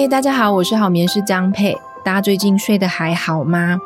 [0.00, 1.76] 嗨，大家好，我是好眠师张佩。
[2.02, 3.78] 大家最近睡得还好吗？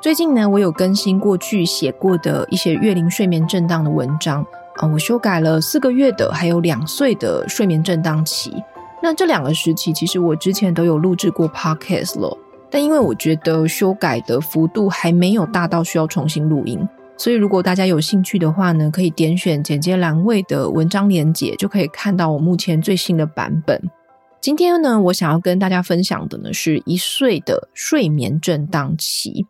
[0.00, 4.42] 最近呢，我有更新过去写过的一些月龄睡眠震荡的文章
[4.76, 8.50] 啊，我修改了四个月的，还有两岁的睡眠震荡期。
[9.02, 12.34] 那这两个时期，其实我之前都有录制过 podcast 了，
[12.70, 16.80] 但因为我觉得修改的幅度还没有大到需要重新录音，
[17.18, 23.78] 所以如果大家有兴趣的话呢，可以点选简介栏位的文章连结，就可以看到我目前最新的版本。
[24.40, 29.44] 今天呢，我想要跟大家分享的呢，是一岁的睡眠震荡期。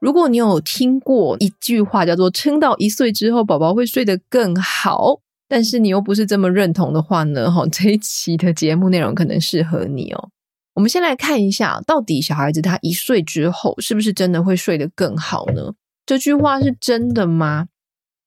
[0.00, 10.28] 如果你有听过一句话叫做“撑到一岁之后，宝宝会睡得更好”，但是你又不是这么认同的话呢，哈， 这一期的节目内容可能适合你哦。
[10.74, 15.72] 我们先来看一下，到底小孩子他一岁之后是不是真的会睡得更好呢？
[16.04, 17.68] 这句话是真的吗？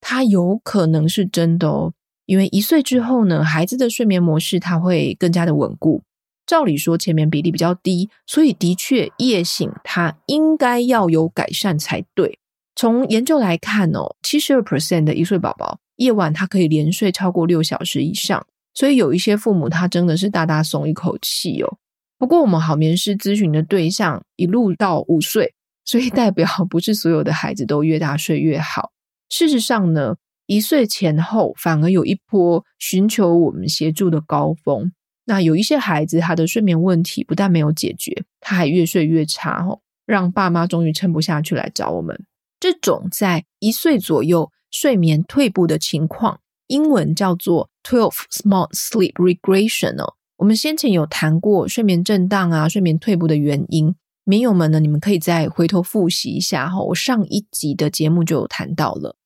[0.01, 1.93] 它有可能是真的哦，
[2.25, 6.01] 因为一岁之后呢，孩子的睡眠模式它会更加的稳固。
[6.47, 12.39] 照理说，前面比例比较低，所以的确夜醒它应该要有改善才对。
[12.73, 21.77] 从研究来看哦，七十二 percent 的一岁宝宝夜晚他可以连睡超过六小时以上，所以有一些父母他真的是大大松一口气哦。
[22.17, 25.53] 不过我们好眠师咨询的对象一路到五岁，
[25.83, 28.91] 所以代表不是所有的孩子都越大睡越好。
[29.29, 34.93] 事实上呢，一岁前后反而有一波寻求我们协助的高峰。
[35.29, 42.17] 那有一些孩子，他的睡眠问题不但没有解决，他还越睡越差，吼，让爸妈终于撑不下去来找我们。
[42.61, 50.13] 这种在一岁左右睡眠退步的情况，英文叫做 twelve month sleep regression 哦。
[50.37, 59.17] 我们先前有谈过睡眠震荡啊，睡眠退步的原因，迷友们呢，你们可以再回头复习一下哈，我上一集的节目就有谈到了。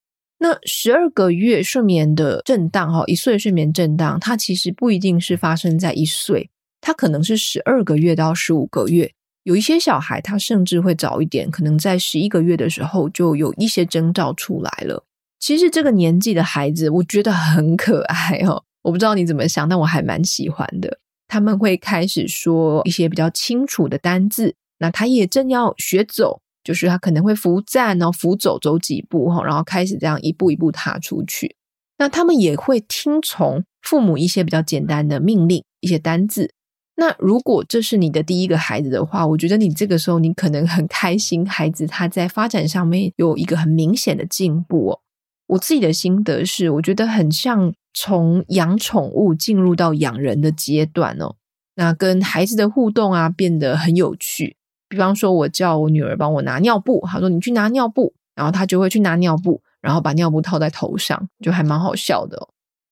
[0.44, 6.50] 那十二个月睡眠的震荡，哈，一岁睡眠震荡，它其实不一定是发生在一岁，
[6.82, 9.12] 它可能是十二个月到十五个月。
[9.44, 15.06] 有一些小孩，他甚至会早一点，可能在十一个月的时候就有一些征兆出来了。
[15.40, 18.64] 其实这个年纪的孩子，我觉得很可爱哦。
[18.82, 20.98] 我不知道你怎么想，但我还蛮喜欢的。
[21.28, 26.42] 他们会开始说一些比较清楚的单字，那他也正要学走。
[26.64, 31.56] 就是他可能会扶站，然后扶走走几步哈，然后开始这样一步一步踏出去。
[31.98, 36.54] 那他们也会听从父母一些比较简单的命令，一些单字。
[36.96, 45.00] 那如果这是你的第一个孩子的话，我觉得你这个时候你可能很开心，孩子他在发展上面有一个很明显的进步哦。
[45.48, 51.36] 我自己的心得是，我觉得很像从养宠物进入到养人的阶段哦。
[51.76, 54.58] 那跟孩子的互动啊，变得很有趣。
[54.92, 62.50] 比方说，我叫我女儿帮我拿尿布，她说你去拿尿布，然后她就会去拿尿布，然后把尿布套在头上，就还蛮好笑的。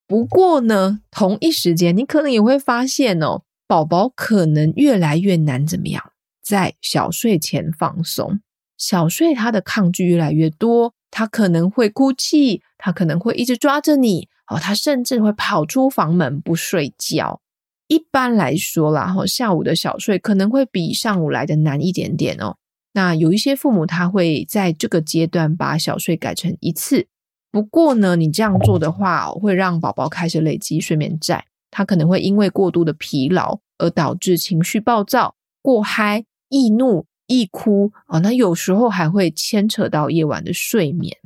[0.08, 8.40] 不过呢，同一时间你可能也会发现哦，宝宝可能越来越难怎么样，在小睡前放松，
[8.78, 17.42] 小睡他的抗拒越来越多，他可能会哭泣，他可能会一直抓着你，哦，他甚至会跑出房门不睡觉。
[17.90, 22.56] 一般来说啦，哈，下午的小睡可能会比上午来的难一点点哦。
[22.94, 27.08] 那有一些父母他会在这个阶段把小睡改成一次，
[27.52, 35.34] 不过呢，你这样做的话，会让宝宝开始累积睡眠债，他可能会因为过度的疲劳而导致情绪暴躁、
[35.64, 38.20] 过嗨、易怒、易哭啊。
[38.20, 41.18] 那有时候还会牵扯到夜晚的睡眠。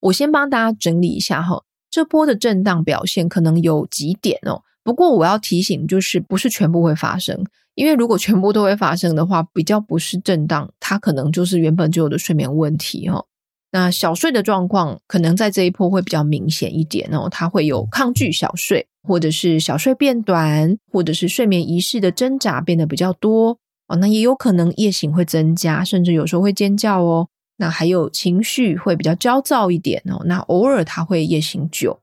[0.00, 4.62] 我先帮大家整理一下哈，这波的震荡表现可能有几点哦。
[4.82, 13.26] 不过我要提醒，就是不是全部会发生，因为如果全部都会发生的话，比较不是震荡，它可能就是原本就有的睡眠问题哦。
[13.72, 23.96] 那小睡的状况可能在这一波会比较明显一点哦，它会有抗拒小睡，或者是小睡变短，或者是睡眠仪式的挣扎变得比较多哦。
[23.96, 27.28] 那也有可能夜醒会增加，甚至有时候会尖叫哦。
[27.58, 30.22] 那还有情绪会比较焦躁一点哦。
[30.24, 32.00] 那偶尔他会夜醒久。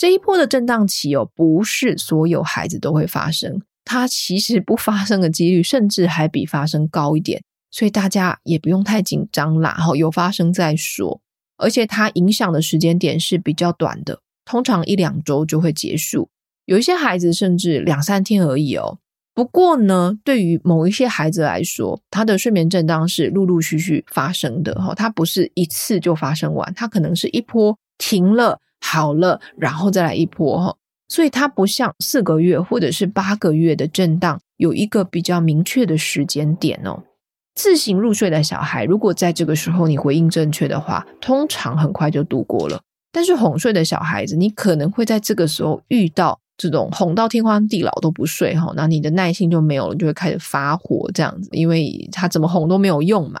[0.00, 11.20] 这一波的震荡期哦，不是所有孩子都会发生，它其实不发生的几率甚至还比发生高一点，所以大家也不用太紧张啦，哈，有发生再说。
[11.58, 16.30] 而且它影响的时间点是比较短的，通常一两周就会结束，
[16.64, 18.96] 有一些孩子甚至两三天而已哦。
[19.34, 28.58] 不过呢，对于某一些孩子来说，他的睡眠震荡是陆陆续续发生的，哈，它不是一次就发生完，它可能是一波停了。
[28.92, 30.76] 好了，然后再来一波哈，
[31.06, 37.04] 所以它不像四个月或者是八个月的震荡，有一个比较明确的时间点哦。
[37.54, 42.80] 自行入睡的小孩，如果在这个时候你回应正确的话，通常很快就度过了。
[43.12, 53.40] 但是哄睡的小孩子，你可能会在这个时候遇到这种哄到天荒地老都不睡哈，那你的耐性就没有了，就会开始发火这样子，因为他怎么哄都没有用嘛。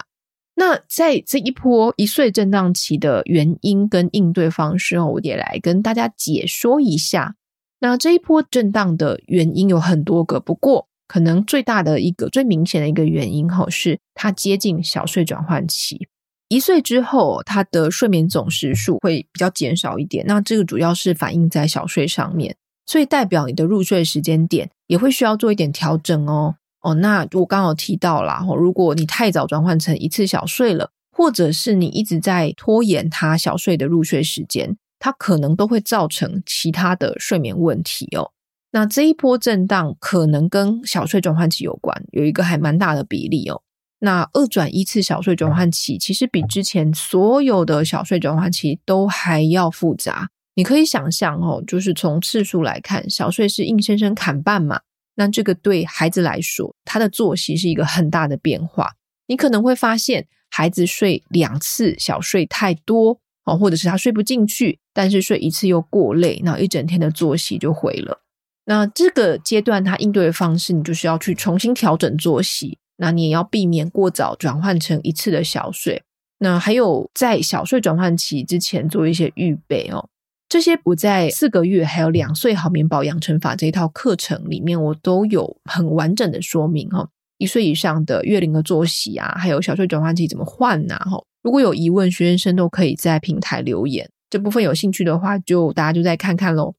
[0.60, 7.34] 那在这一波一岁震荡期的原因跟应对方式，我也来跟大家解说一下。
[7.78, 16.06] 那这一波震荡的原因有很多个，不过可能最大的一个、最明显的一个原因哈，是它接近小睡转换期。
[16.48, 20.26] 一岁之后，他的睡眠总时数会比较减少一点。
[20.26, 22.54] 那这个主要是反映在小睡上面。
[22.84, 26.56] 所以代表你的入睡时间点也会需要做一点调整哦。
[26.82, 38.32] 哦，那我刚好提到啦，如果你太早转换成一次小睡了，或者是你一直在拖延他小睡的入睡时间，它可能都会造成其他的睡眠问题哦。
[38.72, 43.62] 那这一波震荡可能跟小睡转换期有关，有一个还蛮大的比例哦。
[43.98, 50.30] 那二转一次小睡转换期，其实比之前所有的小睡转换期都还要复杂。
[50.54, 54.80] 你可以想象哦，就是从次数来看，小睡是硬生生砍半嘛。
[55.20, 58.92] 那这个对孩子来说，他的作息是一个很大的变化。
[59.26, 68.22] 你可能会发现，孩子睡两次小睡太多哦，或者是他睡不进去，但是睡一次又过累，那一整天的作息就毁了。
[68.64, 72.78] 那这个阶段他应对的方式，你就是要去重新调整作息。
[72.96, 76.02] 那你也要避免过早转换成一次的小睡。
[76.38, 80.08] 那还有在小睡转换期之前做一些预备哦。
[80.50, 87.08] 这些不在四个月还有两岁好眠宝养成法这一套课程里面，我都有很完整的说明哈。
[87.38, 90.96] 一岁以上的月龄的作息啊，还有小睡转换期怎么换呐？
[91.08, 94.10] 哈，如果有疑问，学生都可以在平台留言。
[94.28, 96.74] 这部分有兴趣的话，就大家就再看看喽。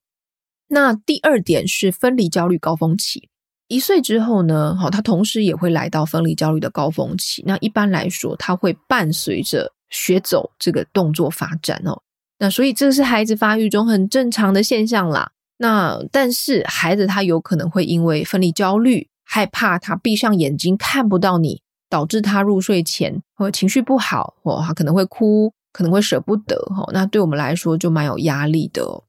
[0.68, 3.30] 那第二点是分离焦虑高峰期，
[3.70, 7.42] 一岁之后呢，哈，它同时也会来到分离焦虑的高峰期。
[7.48, 12.02] 那一般来说，它会伴随着学走这个动作发展哦。
[12.42, 15.32] 那所以这是孩子发育中很正常的现象啦。
[15.58, 26.58] 那但是孩子他有可能会因为分离焦虑，害怕他闭上眼睛看不到你，导致他入睡前或情绪不好，或他可能会哭，可能会舍不得。
[26.76, 29.04] 哈，那对我们来说就蛮有压力的。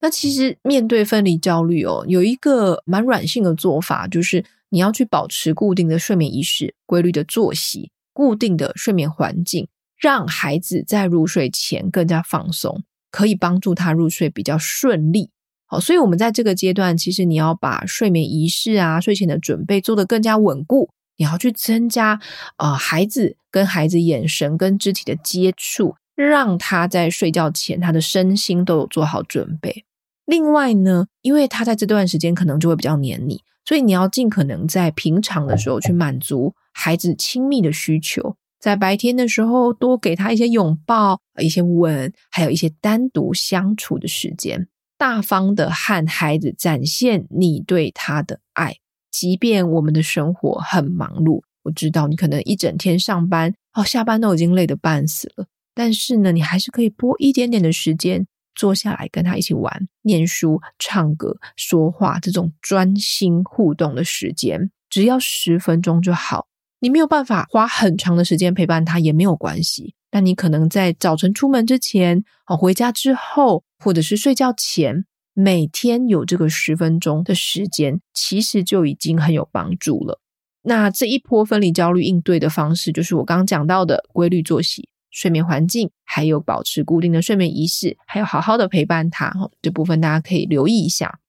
[0.00, 9.68] 那其实面对分离焦虑哦，有一个蛮软性的做法，就是你要去保持固定的睡眠仪式、规律的作息、固定的睡眠环境。
[10.02, 12.82] 让孩子在入睡前更加放松，
[13.12, 15.30] 可以帮助他入睡比较顺利。
[15.64, 20.90] 好，所以我们在这个阶段，其实你要把睡眠仪式啊、睡前的准备做得更加稳固。
[21.18, 22.20] 你要去增加
[22.56, 29.84] 啊、呃，孩子跟孩子眼神跟肢体的接触，让他在睡觉前，他的身心都有做好准备。
[30.26, 38.34] 另外呢，因为他在这段时间可能就会比较黏你，所以你要尽可能在平常的时候去满足孩子亲密的需求。
[38.62, 48.76] 在白天的时候，多给他一些拥抱、一些吻，还有一些单独相处的时间，大方的和孩子展现你对他的爱。
[49.10, 58.24] 即便我们的生活很忙碌，我知道你可能一整天上班，哦，下班都已经累得半死了，但是呢，你还是可以拨一点点的时间，
[58.54, 66.46] 坐下来跟他一起玩、念书、唱歌、说话，这种专心互动的时间，只要十分钟就好。
[66.82, 80.18] 你没有办法花很长的时间陪伴他也没有关系，但你可能在早晨出门之前，哦，回家之后，或者是睡觉前，每天有这个十分钟的时间，其实就已经很有帮助了。
[80.64, 89.32] 那这一波分离焦虑应对的方式，就是我刚刚讲到的规律作息、睡眠环境，还有保持固定的睡眠仪式，还有好好的陪伴他。
[89.62, 91.20] 这部分大家可以留意一下。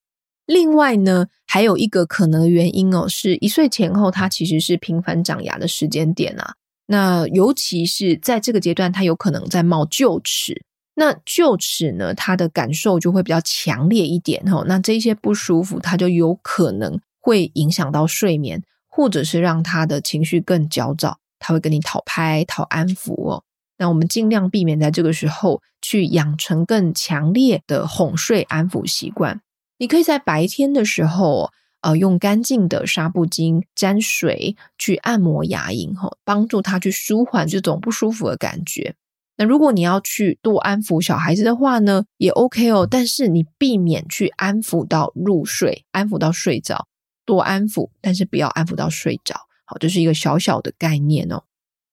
[0.45, 6.55] 另外呢，还有一个可能原因哦，是一岁前后，它其实是频繁长牙的时间点啊。
[6.87, 10.61] 那尤其是在这个阶段，它有可能在冒臼齿。
[10.95, 14.63] 那臼齿呢，它的感受就会比较强烈一点哦。
[14.67, 23.43] 那这些不舒服，它就有可能会影响到睡眠，或者是让他的情绪更焦躁，他会跟你讨拍、讨安抚哦。
[23.77, 29.41] 那我们尽量避免在这个时候去养成更强烈的哄睡安抚习惯。
[29.77, 31.51] 你可以在白天的时候，
[31.81, 38.95] 呃，用干净的纱布巾沾水去按摩牙龈，哈，帮助他去舒缓这种不舒服的感觉。
[39.35, 46.87] 那如果你要去多安抚小孩子的话呢，也 OK 哦，但是你避免去安抚到入睡，安抚到睡着，
[47.25, 49.35] 多安抚，但是不要安抚到睡着。
[49.65, 51.43] 好，这是一个小小的概念哦。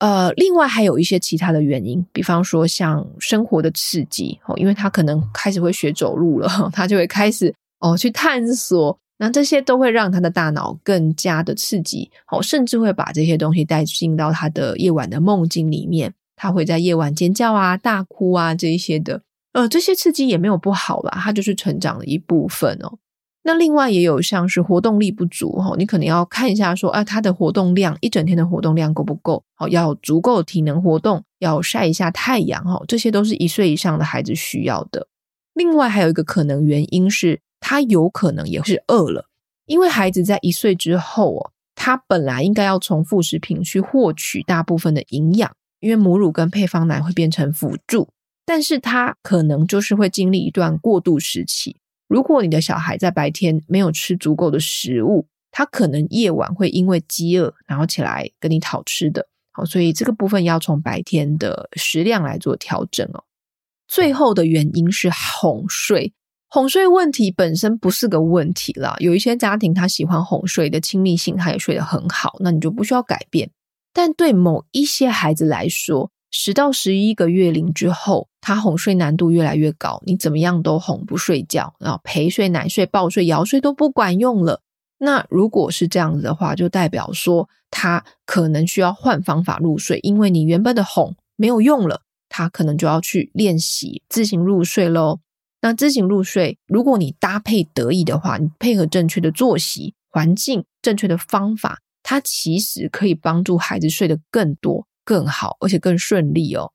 [0.00, 7.54] 呃，另外还有一些其他的原因，比方说像生活的刺激，哦，因为他可能开始会学走路了， 他就会开始。
[7.80, 19.22] 哦，去探索，那这些都会让他的大脑更加的刺激，哦，甚至会把这些东西带进到他的夜晚的梦境里面，他会在夜晚尖叫啊、大哭啊这一些的，
[19.52, 22.98] 呃，这些刺激也没有不好啦，它就是成长的一部分哦。
[23.42, 29.42] 那另外也有像是活动力不足哈，你可能要看一下说啊，他的活动量一整天的活动量够不够？
[29.54, 35.06] 好，要足够体能活动，要晒一下太阳哈，这些都是一岁以上的孩子需要的。
[35.54, 39.26] 另外还有一个可能原因是，他有可能也是饿了，
[39.66, 48.08] 因为孩子在一岁之后哦，他本来应该要从副食品去获取大部分的营养，因为母乳跟配方奶会变成辅助，
[48.44, 51.76] 但是他可能就是会经历一段过渡时期。
[52.08, 59.28] 如果你的小孩在白天没有吃足够的食物，他可能夜晚会因为饥饿，然后起来跟你讨吃的。
[59.52, 63.24] 好，所以这个部分要从白天的食量来做调整哦。
[63.86, 66.12] 最后的原因是哄睡，
[66.52, 68.96] 哄睡问题本身不是个问题啦。
[68.98, 73.50] 有一些家庭他喜欢哄睡的亲密性，他也睡得很好，那你就不需要改变。
[73.92, 84.60] 但对某一些孩子来说，十到十一个月龄之后，他哄睡难度越来越高，你怎么样都哄不睡觉，然后陪睡、奶睡、抱睡、摇睡都不管用了。
[84.98, 95.20] 那如果是这样子的话，就代表说他可能需要换方法入睡，因为你原本的哄没有用了，他可能就要去练习自行入睡喽。
[95.62, 104.86] 那自行入睡，如果你搭配得宜的话，你配合正确的作息环境、正确的方法，它其实可以帮助孩子睡得更多。
[105.02, 106.70] 更好，而且更顺利哦。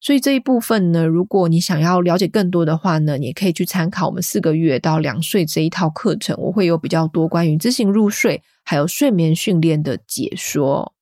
[0.00, 10.94] 所以这一部分呢，如果你想要了解更多的话呢，你也可以去参考我们四个月到两岁这一套课程，我会有比较多关于自行入睡还有睡眠训练的解说。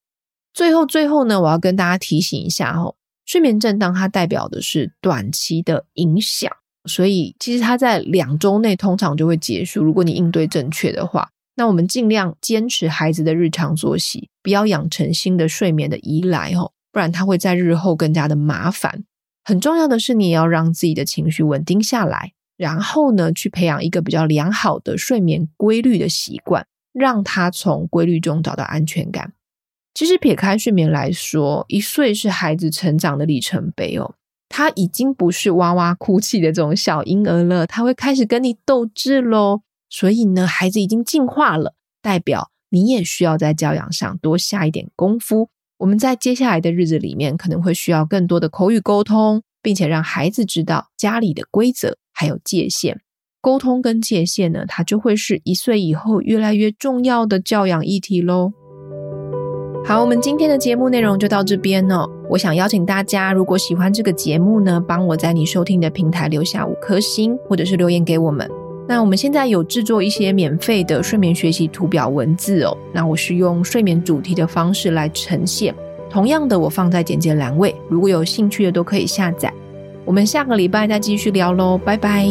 [0.54, 2.95] 最后，最后呢，我要跟大家提醒一下哦，
[3.26, 6.50] 睡眠震荡它代表的是短期的影响，
[6.85, 9.82] 所以其实它在两周内通常就会结束。
[9.82, 11.30] 如果你应对正确的话。
[11.61, 19.02] 那我们尽量坚持孩子的日常作息，不要养成新的睡眠的依赖哦，不然他会在日后更加的麻烦。
[19.42, 29.32] 很重要的是，你也要让自己的情绪稳定下来，然后呢，去培养一个比较良好的睡眠规律的习惯，让他从规律中找到安全感。
[29.94, 34.14] 其实撇开睡眠来说，一岁是孩子成长的里程碑哦，
[34.49, 39.61] 他已经不是哇哇哭泣的这种小婴儿了，他会开始跟你斗智喽。
[39.90, 45.49] 所以呢，孩子已经进化了，代表你也需要在教养上多下一点功夫。
[45.78, 53.00] 我们在接下来的日子里面，可能会需要更多的口语沟通，并且让孩子知道家里的规则还有界限。
[53.40, 58.52] 沟通跟界限呢，它就会是一岁以后越来越重要的教养议题喽。
[59.85, 62.06] 好，我们今天的节目内容就到这边哦。
[62.28, 68.47] 我想邀请大家，如果喜欢这个节目呢，帮我在你收听的平台留下五颗星，或者是留言给我们。
[68.87, 72.76] 那我们现在有制作一些免费的睡眠学习图表文字哦。
[72.92, 75.75] 那我是用睡眠主题的方式来呈现，
[76.11, 79.50] 同样的我放在简介栏位，如果有兴趣的都可以下载。
[80.04, 82.26] 我们下个礼拜再继续聊喽，拜拜。